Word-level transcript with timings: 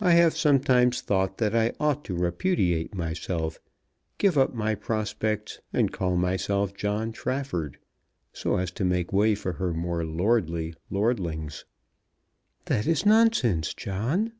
I 0.00 0.12
have 0.12 0.36
sometimes 0.36 1.00
thought 1.00 1.38
that 1.38 1.56
I 1.56 1.72
ought 1.80 2.04
to 2.04 2.14
repudiate 2.14 2.94
myself; 2.94 3.58
give 4.16 4.38
up 4.38 4.54
my 4.54 4.76
prospects, 4.76 5.58
and 5.72 5.90
call 5.90 6.16
myself 6.16 6.72
John 6.72 7.10
Trafford 7.10 7.80
so 8.32 8.58
as 8.58 8.70
to 8.70 8.84
make 8.84 9.12
way 9.12 9.34
for 9.34 9.54
her 9.54 9.74
more 9.74 10.04
lordly 10.04 10.74
lordlings." 10.88 11.64
"That 12.66 12.86
is 12.86 13.04
nonsense, 13.04 13.74
John." 13.74 14.34